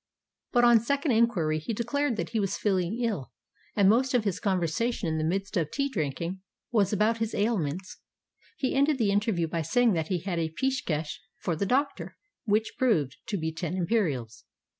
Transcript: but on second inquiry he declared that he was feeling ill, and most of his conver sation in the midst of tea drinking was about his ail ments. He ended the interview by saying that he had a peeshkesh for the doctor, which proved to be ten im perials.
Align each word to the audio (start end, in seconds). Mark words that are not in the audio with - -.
but 0.51 0.63
on 0.63 0.79
second 0.79 1.11
inquiry 1.11 1.59
he 1.59 1.73
declared 1.75 2.15
that 2.15 2.29
he 2.31 2.39
was 2.39 2.57
feeling 2.57 2.97
ill, 3.03 3.31
and 3.75 3.87
most 3.87 4.15
of 4.15 4.23
his 4.23 4.39
conver 4.39 4.63
sation 4.63 5.03
in 5.03 5.19
the 5.19 5.23
midst 5.23 5.55
of 5.55 5.69
tea 5.69 5.87
drinking 5.89 6.41
was 6.71 6.91
about 6.91 7.19
his 7.19 7.35
ail 7.35 7.59
ments. 7.59 7.97
He 8.57 8.73
ended 8.73 8.97
the 8.97 9.11
interview 9.11 9.47
by 9.47 9.61
saying 9.61 9.93
that 9.93 10.07
he 10.07 10.17
had 10.17 10.39
a 10.39 10.55
peeshkesh 10.59 11.19
for 11.37 11.55
the 11.55 11.67
doctor, 11.67 12.17
which 12.45 12.77
proved 12.79 13.17
to 13.27 13.37
be 13.37 13.51
ten 13.53 13.77
im 13.77 13.85
perials. 13.85 14.43